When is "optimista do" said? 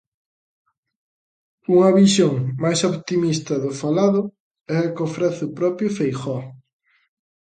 2.91-3.71